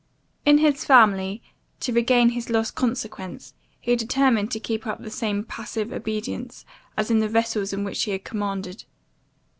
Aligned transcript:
In 0.47 0.57
his 0.57 0.83
family, 0.83 1.43
to 1.81 1.93
regain 1.93 2.29
his 2.29 2.49
lost 2.49 2.73
consequence, 2.73 3.53
he 3.79 3.95
determined 3.95 4.49
to 4.49 4.59
keep 4.59 4.87
up 4.87 5.03
the 5.03 5.11
same 5.11 5.43
passive 5.43 5.93
obedience, 5.93 6.65
as 6.97 7.11
in 7.11 7.19
the 7.19 7.29
vessels 7.29 7.71
in 7.71 7.83
which 7.83 8.01
he 8.05 8.09
had 8.13 8.23
commanded. 8.23 8.85